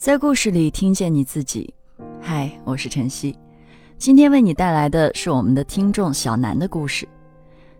[0.00, 1.74] 在故事里听见你自己。
[2.22, 3.38] 嗨，我是晨曦，
[3.98, 7.06] 今天为你带来的是我们的听众小南的故事。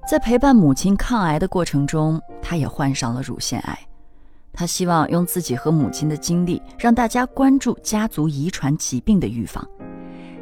[0.07, 3.79] 在陪伴母亲抗癌的过程中，他也患上了乳腺癌。
[4.53, 9.67] 他希望用自己和母亲的经历，让大家关注家族遗传疾病的预防。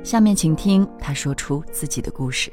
[0.03, 2.53] 下面请听他说出自己的故事。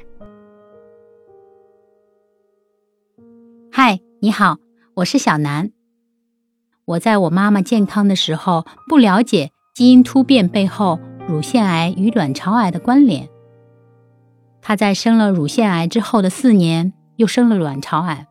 [3.72, 4.56] 嗨，你好，
[4.94, 5.75] 我是小南。
[6.86, 13.28] 我在我妈妈健康的时候不了解基因突变背后乳腺癌与卵巢癌的关联。
[14.62, 18.28] 她在生了乳腺癌之后的四年又生了卵巢癌，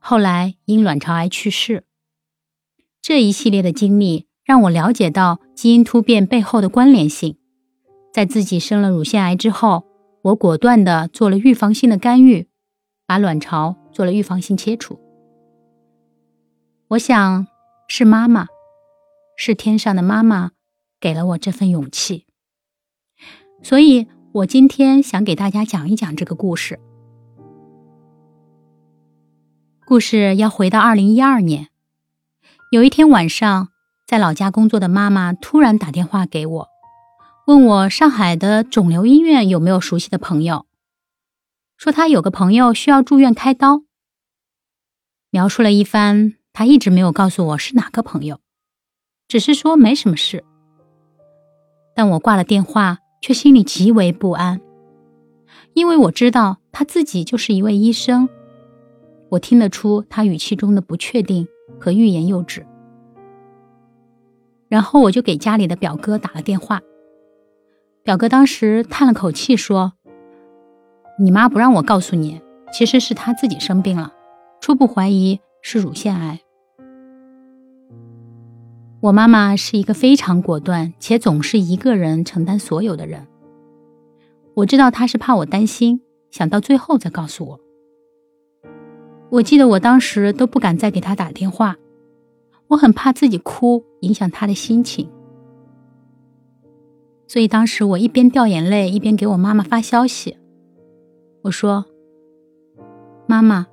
[0.00, 1.84] 后来因卵巢癌去世。
[3.00, 7.36] 这一系列的经历让我了解到基因突变背后的关联性。
[8.12, 9.84] 在自己生了乳腺癌之后，
[10.22, 12.48] 我果断地做了预防性的干预，
[13.06, 14.98] 把卵巢做了预防性切除。
[16.88, 17.46] 我想。
[17.92, 18.46] 是妈妈，
[19.36, 20.52] 是天上的妈妈，
[21.00, 22.24] 给了我这份勇气。
[23.64, 26.78] 所以，我今天想给大家讲一讲这个故事。
[29.84, 31.70] 故事要回到二零一二年，
[32.70, 33.70] 有一天晚上，
[34.06, 36.68] 在老家工作的妈妈突然打电话给我，
[37.48, 40.64] 问我上海的肿瘤医院有没有熟悉的朋友，
[41.76, 43.82] 说她有个朋友需要住院开刀。
[45.30, 46.39] 描述了一番。
[46.52, 48.38] 他一直没有告诉我是哪个朋友，
[49.28, 50.44] 只是说没什么事。
[51.94, 54.60] 但我挂了电话，却心里极为不安，
[55.74, 58.28] 因为我知道他自己就是一位医生。
[59.30, 61.46] 我听得出他语气中的不确定
[61.78, 62.66] 和欲言又止。
[64.68, 66.80] 然后我就给家里的表哥打了电话，
[68.02, 69.92] 表哥当时叹了口气说
[71.18, 72.40] ：“你妈不让我告诉你，
[72.72, 74.12] 其实是她自己生病了，
[74.60, 76.40] 初步怀疑。”是乳腺癌。
[79.00, 83.26] 我妈妈是一个非常果断且总是一个人承担所有的人。
[84.54, 87.60] 我知道她是怕我担心，想到最后再告诉我。
[89.30, 91.76] 我记得我当时都不敢再给她打电话，
[92.68, 95.08] 我很怕自己哭影响她的心情。
[97.26, 100.36] 所以当时我一边掉眼泪，一边给我妈妈发消息。
[101.42, 101.86] 我说
[103.26, 103.66] ：“妈妈，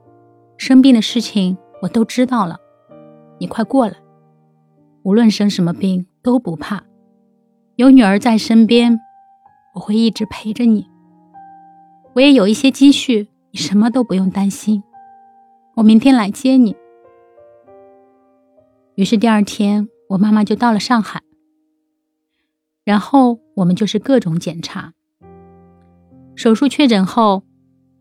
[0.57, 2.57] 生病的事情。”我都知道了，
[3.39, 3.95] 你快过来。
[5.03, 6.83] 无论生什么病都不怕，
[7.75, 8.99] 有女儿在身边，
[9.75, 10.88] 我会一直陪着你。
[12.13, 14.83] 我也有一些积蓄，你什么都不用担心。
[15.75, 16.75] 我明天来接你。
[18.95, 21.21] 于是第二天，我妈妈就到了上海，
[22.83, 24.94] 然后我们就是各种检查。
[26.35, 27.44] 手术确诊后，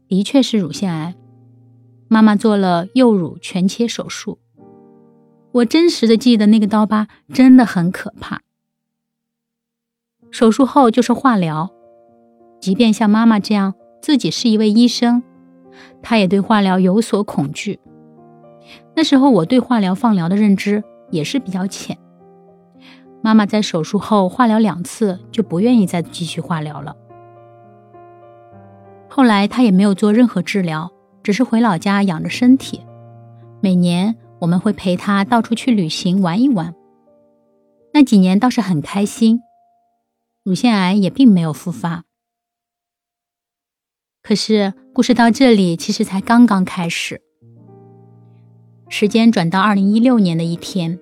[0.08, 1.14] 的确是乳腺癌。
[2.08, 4.38] 妈妈做了右乳全切手术，
[5.52, 8.40] 我真实的记得那个刀疤真的很可怕。
[10.30, 11.70] 手术后就是化疗，
[12.60, 15.22] 即便像妈妈这样自己是一位医生，
[16.02, 17.80] 她也对化疗有所恐惧。
[18.94, 21.98] 那时候我对化疗、放疗的认知也是比较浅。
[23.22, 26.94] 妈妈在手术后化疗两次就不愿意再继续化疗了，
[29.08, 30.92] 后来她也没有做任何治疗。
[31.26, 32.86] 只是回老家养着身体，
[33.60, 36.72] 每年我们会陪他到处去旅行玩一玩。
[37.92, 39.40] 那几年倒是很开心，
[40.44, 42.04] 乳腺癌也并没有复发。
[44.22, 47.20] 可是故事到这里其实才刚刚开始。
[48.88, 50.96] 时间转到二零一六年的一天，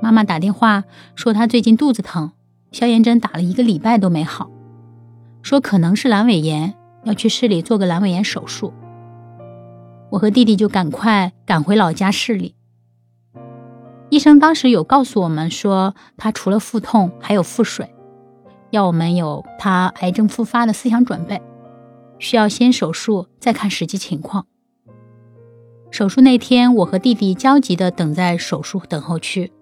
[0.00, 0.84] 妈妈打电话
[1.16, 2.30] 说她最近肚子疼，
[2.70, 4.48] 消炎针打了一个礼拜都没好，
[5.42, 8.72] 说可能是阑尾炎，要去市里做个阑尾炎手术。
[10.10, 12.54] 我和弟弟就赶快赶回老家市里。
[14.10, 17.94] 医生当时有告诉我们说，他除了腹痛还有腹水，
[18.70, 21.42] 要我们有他癌症复发的思想准备，
[22.18, 24.46] 需要先手术再看实际情况。
[25.90, 29.52] 手术那天，我和弟弟焦急地等在手术等候区。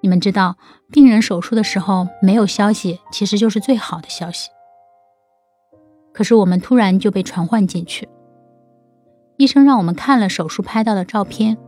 [0.00, 0.56] 你们知道，
[0.90, 4.48] 病人手术的时候没有消息，其实就是最好的消息。
[6.12, 8.08] 可是我们突然就被传唤进去。
[9.36, 11.58] 医生让我们看了手术拍到的照片，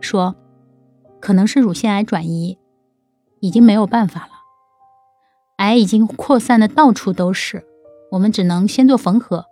[0.00, 0.36] 说
[1.20, 2.58] 可能是乳腺癌转移，
[3.40, 4.32] 已经没有办法了，
[5.56, 7.64] 癌已经扩散的到处都是，
[8.12, 9.46] 我们只能先做缝合，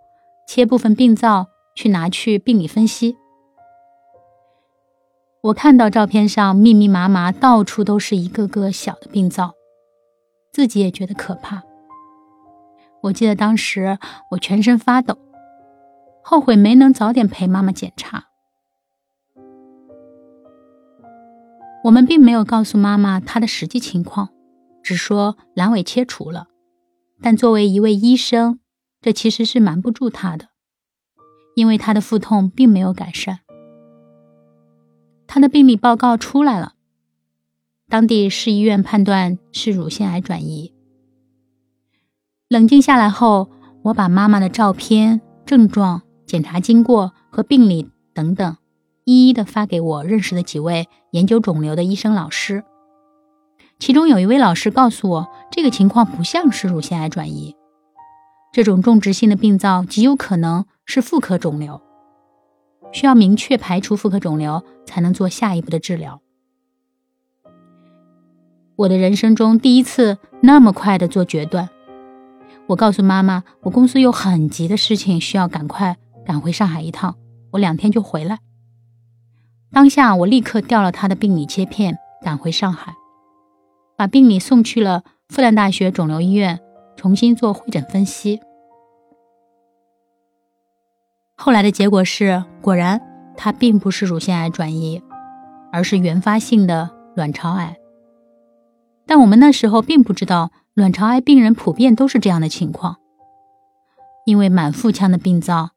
[0.46, 3.16] 切部分病灶去拿去病理分析。
[5.43, 9.54] 我看到照片上密密麻麻，到处都是一个个小的病灶，
[10.52, 11.62] 自己也觉得可怕。
[13.04, 13.98] 我记得当时
[14.32, 15.16] 我全身发抖。
[16.22, 18.26] 后悔没能早点陪妈妈检查。
[21.84, 24.28] 我们并没有告诉妈妈她的实际情况，
[24.82, 26.49] 只说阑尾切除了。
[27.22, 28.61] 但作为一位医生，
[29.00, 30.49] 这其实是瞒不住她的，
[31.55, 33.40] 因为她的腹痛并没有改善。
[35.26, 36.75] 她的病理报告出来了，
[37.88, 40.75] 当地市医院判断是乳腺癌转移。
[42.49, 43.50] 冷静下来后，
[43.84, 48.56] 我把妈妈的照片、症状、检查经过和病理等等。
[49.05, 52.62] 一一的发给我认识的几位研究肿瘤的医生老师，
[53.81, 57.56] 其中有一位老师告诉我，这个情况不像是乳腺癌转移，
[58.53, 61.82] 这种种植性的病灶极有可能是妇科肿瘤，
[62.93, 66.21] 需要明确排除妇科肿瘤才能做下一步的治疗。
[68.77, 71.69] 我的人生中第一次那么快的做决断，
[72.69, 77.17] 我告诉妈妈，我公司有很急的事情需要赶快赶回上海一趟，
[77.52, 78.38] 我两天就回来。
[79.72, 82.94] 当下，我立刻调了他的病理切片，赶回上海，
[83.96, 86.61] 把病理送去了复旦大学肿瘤医院，
[86.96, 88.40] 重新做会诊分析。
[91.37, 93.00] 后来的结果是，果然
[93.37, 95.02] 他并不是乳腺癌转移，
[95.72, 97.76] 而是原发性的卵巢癌。
[99.06, 102.96] 但我们那时候并不知道，卵巢癌病人普遍都是这样的情况，
[104.26, 105.70] 因为满腹腔的病灶，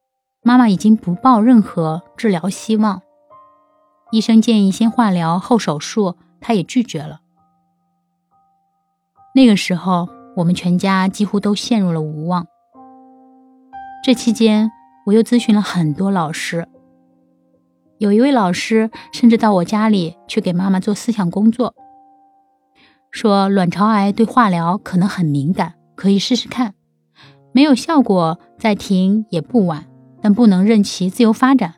[0.43, 3.01] 妈妈已经不抱任何治疗希望。
[4.11, 7.21] 医生建议先化疗后手术，她也拒绝了。
[9.33, 12.45] 那个时候，我们全家几乎都陷入了无望。
[14.03, 14.69] 这期间，
[15.05, 16.67] 我又咨询了很多老师，
[17.97, 21.73] 有一位老师甚至到我家里去给妈妈做思想工作，
[23.09, 26.75] 说卵巢癌对化疗可能很敏感，可以试试看，
[27.53, 29.87] 没有效果再停也不晚，
[30.23, 31.75] 但不能任其自由发展。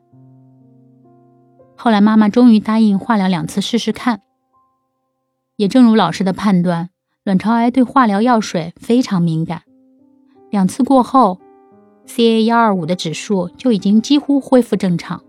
[1.76, 4.22] 后来，妈妈终于答应化疗两次试试看。
[5.56, 6.92] 也正如老师的判断，
[7.24, 9.64] 卵巢癌对化疗药水非常敏感。
[10.52, 11.40] 两次过后
[12.06, 15.24] ，CA 幺二五的指数就已经几乎恢复正常。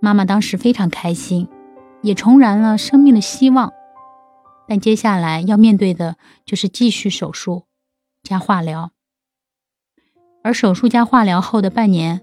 [0.00, 1.46] 妈妈当时非常开心，
[2.02, 3.72] 也重燃了生命的希望。
[4.66, 7.64] 但接下来要面对的就是继续手术
[8.22, 8.90] 加化疗，
[10.44, 12.20] 而手术加化疗后的半年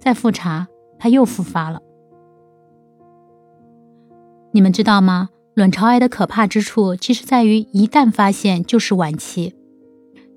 [0.00, 0.66] 再复查。
[0.98, 1.80] 他又复发了。
[4.52, 5.30] 你们知道吗？
[5.54, 9.56] 卵巢癌的可怕之处，其实在于一旦发现就是晚期，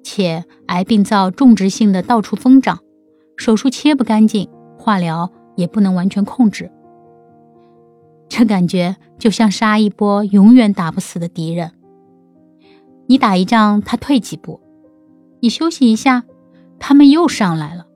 [0.04, 2.80] 且癌病灶种植性的到处疯长，
[3.38, 6.72] 手术切不干净，化疗也不能完全控制。
[8.28, 11.74] 这感觉就像杀一波永远打不死的敌人。
[13.06, 14.60] 你打一仗，他退几步；
[15.42, 16.24] 你休息一下，
[16.88, 17.88] 他们又上来了。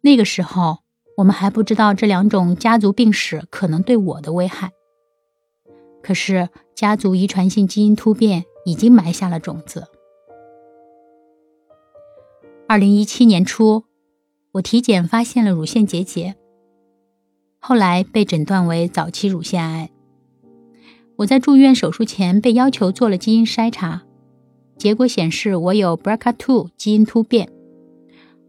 [0.00, 0.78] 那个时候，
[1.16, 4.70] 我们还不知道这两种家族病史可能对我的危害。
[6.04, 9.88] 可是，家族遗传性基因突变已经埋下了种子。
[12.68, 13.86] 二零一七年初，
[14.52, 16.36] 我体检发现了乳腺结节，
[17.58, 19.90] 后来被诊断为早期乳腺癌。
[21.16, 24.05] 我在住院手术前被要求做了基因筛查，
[24.76, 27.48] 结果显示我有 BRCA2 基因突变。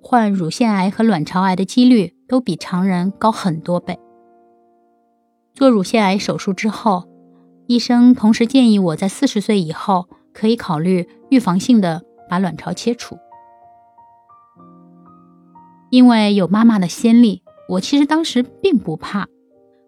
[0.01, 3.99] 患乳腺癌和卵巢癌的几率都比常人高很多倍。
[5.53, 7.07] 做乳腺癌手术之后，
[7.65, 13.17] 医生同时建议我在四十岁以后可以考虑预防性的把卵巢切除。
[15.89, 19.27] 因为有妈妈的先例，我其实当时并不怕，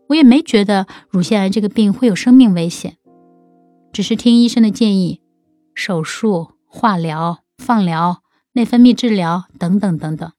[0.08, 2.96] 我也没觉得乳腺癌这个病会有生命危险，
[3.93, 5.22] 只是听医生的建议，
[5.79, 8.21] 手术、化疗、放疗。
[8.53, 10.33] 内分泌治疗等等等等。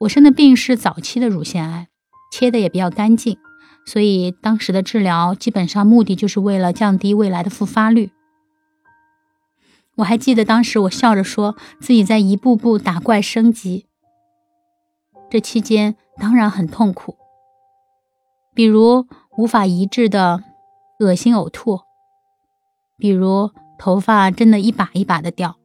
[0.00, 1.88] 我生的病是早期的乳腺癌，
[2.30, 3.38] 切的也比较干净，
[3.86, 8.12] 所以当时的治疗基本上目的就是为了降低未来的复发率。
[9.96, 13.86] 我还记得当时我笑着说自己在一步步打怪升级，
[15.30, 17.16] 这期间当然很痛苦，
[18.54, 19.06] 比如
[19.38, 20.44] 无法移植的
[21.00, 21.80] 恶心呕吐，
[22.96, 23.50] 比如。
[23.76, 25.56] 头发真的一把一把的掉，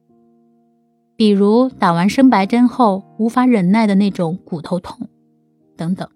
[1.16, 5.08] 比如打完生白针后无法忍耐的那种骨头痛，
[5.76, 6.06] 等等。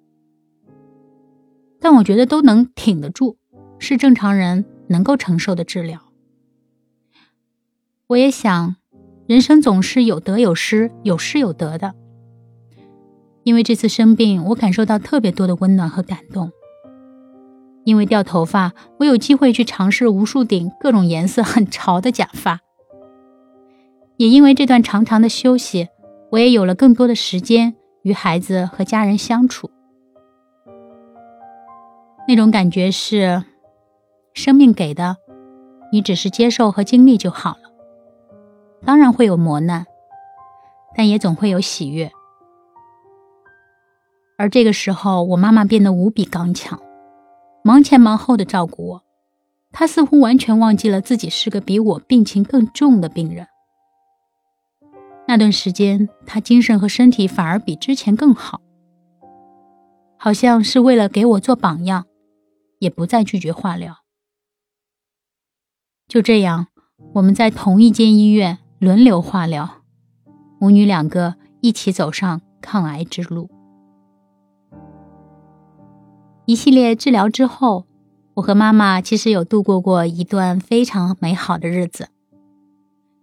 [1.80, 3.36] 但我觉得都能挺得住，
[3.78, 6.00] 是正常人能够承受的治疗。
[8.08, 8.74] 我也想，
[9.28, 11.94] 人生总是有得有失，有失有得的。
[13.44, 16.50] 因为这次生病，我感受到特别多的温暖和感动。
[17.84, 22.60] 因为掉头发，我有机会去尝试无数顶各种颜色很潮的假发。
[24.16, 25.88] 也因为这段长长的休息，
[26.30, 29.70] 我也有了更多的时间与孩子和家人相处。
[32.26, 33.44] 那种感觉是，
[34.32, 35.16] 生命给的，
[35.92, 37.70] 你只是接受和经历就好了。
[38.86, 39.84] 当然会有磨难，
[40.96, 42.10] 但也总会有喜悦。
[44.38, 46.80] 而这个时候，我妈妈变得无比刚强，
[47.64, 49.04] 忙前忙后的照顾我。
[49.72, 53.48] 他似乎完全忘记了自己是个比我病情更重的病人。
[55.26, 58.60] 那段时间，他精神和身体反而比之前更好，
[60.16, 62.04] 好像是为了给我做榜样，
[62.78, 63.96] 也不再拒绝化疗。
[66.06, 66.66] 就这样，
[67.14, 69.82] 我们在同一间医院轮流化疗，
[70.60, 73.50] 母女两个一起走上抗癌之路。
[76.46, 77.86] 一系列治疗之后，
[78.34, 82.08] 我和妈妈其实有度过过一段非常美好的日子。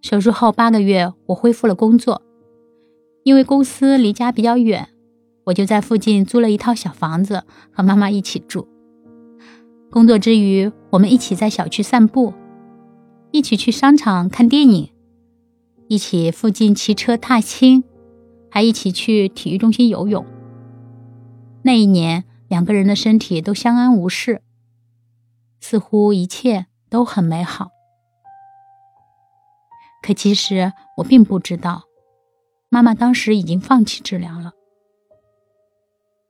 [0.02, 2.24] 手术后八个月，我恢复了工作，
[3.24, 4.90] 因为公司离家比较远，
[5.46, 8.68] 我就在附近租了一套小房子和妈妈一起住。
[9.92, 12.34] 工作之余，我们一起在小区散步，
[13.30, 14.90] 一起去商场看电影，
[15.88, 17.84] 一起附近骑车踏青，
[18.50, 20.26] 还一起去体育中心游泳。
[21.62, 22.24] 那一年。
[22.52, 24.42] 两个人的身体都相安无事，
[25.62, 27.70] 似乎一切都很美好。
[30.04, 31.84] 可其实我并不知道，
[32.68, 34.52] 妈妈当时已经放弃治疗了。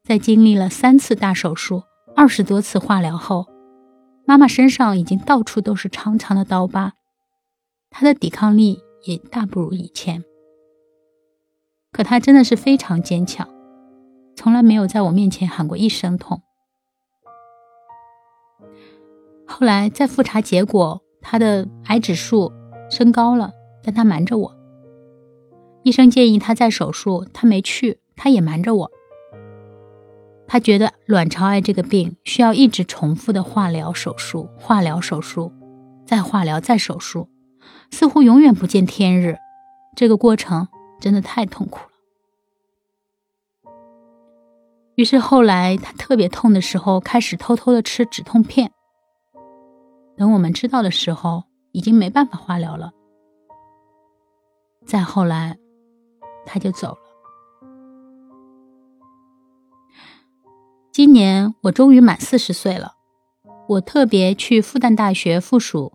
[0.03, 1.81] 在经历了三次大手术、
[2.15, 3.47] 二十多次化疗后，
[4.23, 6.93] 妈妈身上已经到处都是长长的刀疤，
[7.89, 10.23] 她的抵抗力也大不如以前。
[11.91, 13.50] 可她真的是非常坚强。
[14.35, 16.41] 从来没有在我面前喊过一声痛。
[19.45, 22.51] 后来再复查结果，他的癌指数
[22.89, 23.51] 升高了，
[23.83, 24.57] 但他瞒着我。
[25.83, 28.91] 医生建议他再手术，他没去，他也瞒着我。
[30.47, 35.51] 他觉得卵巢癌这个病需要一直重复的化疗手术，化疗手术，
[36.05, 37.29] 再化疗再手术，
[37.89, 39.37] 似乎永远不见天日。
[39.95, 40.67] 这个过程
[40.99, 41.90] 真的太痛苦。
[44.95, 48.71] 于是后来他特别痛的时候，开始偷偷的吃止痛片。
[50.17, 52.91] 等我们知道的时候，已经没办法化疗了。
[54.85, 55.57] 再后来，
[56.45, 56.97] 他就走了。
[60.91, 62.95] 今年我终于满四十岁了，
[63.69, 65.93] 我特别去复旦大学附属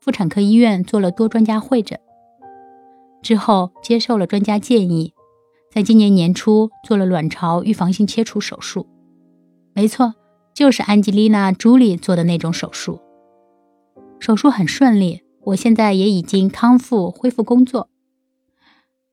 [0.00, 2.00] 妇产科医院做了多专家会诊，
[3.20, 5.12] 之后接受了专家建议。
[5.72, 8.88] 在今年年初做了卵巢预防性切除手术，
[9.72, 10.14] 没错，
[10.52, 13.00] 就是安吉丽娜·朱莉做的那种手术。
[14.18, 17.88] 手术很顺利，我现在也已经康复恢复工作。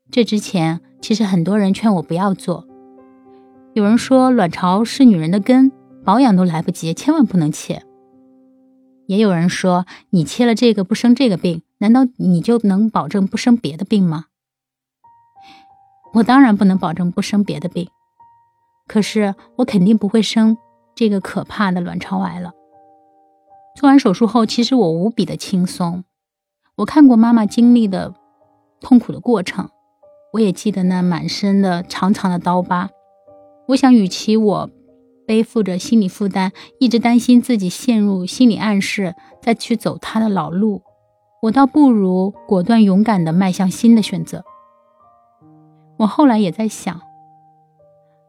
[0.09, 2.67] 这之前，其实很多人劝我不要做，
[3.73, 5.71] 有人说卵巢是女人的根，
[6.03, 7.83] 保养都来不及，千万不能切。
[9.05, 14.25] 也有人说，你切了这个不生这个病，难道你就能保证不生别的病吗？
[16.13, 17.87] 我当然不能保证不生别的病，
[18.87, 20.57] 可是我肯定不会生
[20.95, 22.51] 这个可怕的卵巢癌了。
[23.75, 26.03] 做完手术后，其实我无比的轻松。
[26.77, 28.13] 我看过妈妈经历的
[28.79, 29.69] 痛苦的过程，
[30.33, 32.89] 我也记得那满身的长长的刀疤。
[33.67, 34.69] 我想，与其我
[35.27, 40.81] 背负着心理负担，一直担心自己陷入心理暗示，再去走他的老路，
[41.43, 44.43] 我倒不如果断勇敢地迈向新的选择。
[45.97, 47.01] 我后来也在想，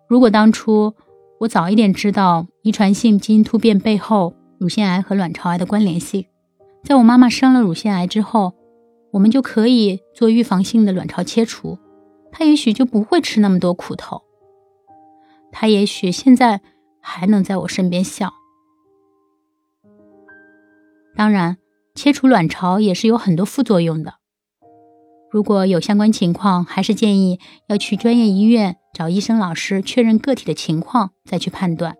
[0.08, 0.94] 如果当初
[1.40, 6.26] 我早一点知道遗传性基因突变背后乳腺癌和卵巢癌的关联性，
[6.82, 8.54] 在我妈妈生了乳腺癌之后，
[9.12, 11.78] 我们就可以做预防性的卵巢切除，
[12.32, 14.22] 她也许就不会吃那么多苦头，
[15.52, 16.62] 她也许现在
[17.00, 18.32] 还能在我身边笑。
[21.14, 21.58] 当然，
[21.94, 24.14] 切除卵巢也是有很多副作用的。
[25.30, 31.96] 如果有相关情况，还是建议要去专业医院找医生老师确认个体的情况，再去判断。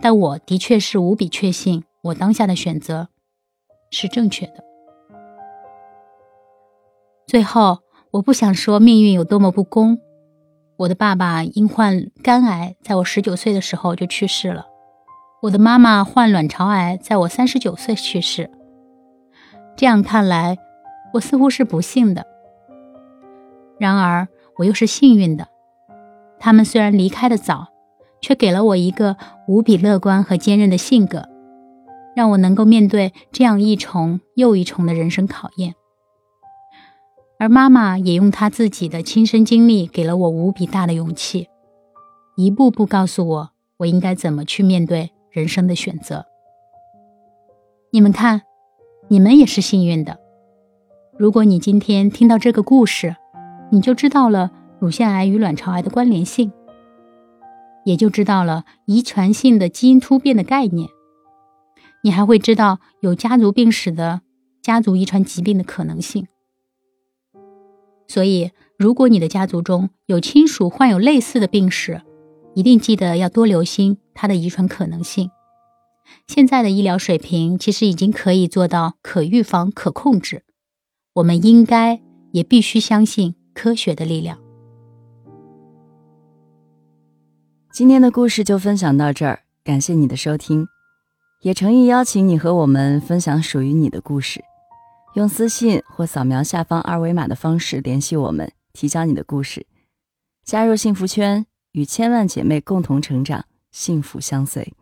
[0.00, 3.08] 但我的确是无比确信，我当下的选择
[3.90, 4.64] 是正确的。
[7.26, 7.80] 最后，
[8.12, 9.98] 我不想说命运有多么不公。
[10.78, 14.62] 我的爸爸因患肝癌，在我十九岁的时候就去世了；
[15.42, 18.50] 我的妈妈患卵巢癌，在我三十九岁去世。
[19.76, 20.56] 这样看来，
[21.12, 22.26] 我似乎是不幸的，
[23.78, 25.48] 然而我又是幸运的。
[26.38, 27.68] 他们虽然离开的早，
[28.20, 29.16] 却给了我一个
[29.48, 31.28] 无比乐观和坚韧的性格，
[32.14, 35.74] 让我能够面对这样一重又一重的人生考验。
[37.38, 41.48] 而妈妈也用她自己的亲身经历，给了我无比大的勇气，
[42.36, 46.26] 一步步告诉我我应该怎么去面对人生的选择。
[47.92, 48.42] 你们看，
[49.08, 50.19] 你们也是幸运的。
[51.20, 53.14] 如果你今天听到这个故事，
[53.70, 56.50] 你就知道了乳腺癌与卵巢癌的关联性，
[57.84, 60.88] 也就知道了遗传性的基因突变的概念。
[62.02, 64.22] 你还会知道有家族病史的
[64.62, 66.26] 家族遗传疾病的可能性。
[68.08, 72.00] 所以，如果你的家族中有亲属患有类似的病史，
[72.54, 75.30] 一定记得要多留心它的遗传可能性。
[76.26, 80.44] 现在的医疗水平其实已经可以做到可预防、可控制。
[81.20, 82.00] 我们应该
[82.32, 84.38] 也必须相信科学的力量。
[87.70, 90.66] 今天的故事就分享到这儿，感谢你的收听，
[91.42, 94.42] 也诚意邀请你和我们分享属于你的故事，
[95.14, 99.66] 用私信或扫描下方二维码的方式联系我们，提交你的故事，
[100.42, 101.44] 加入幸福圈。
[101.72, 104.72] 与千万姐妹共同成长，幸福相随。